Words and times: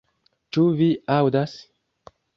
Ĉu 0.57 0.63
vi 0.79 0.87
aŭdas! 1.17 1.57